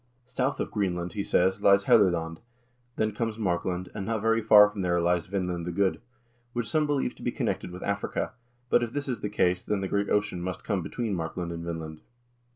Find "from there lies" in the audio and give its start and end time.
4.67-5.27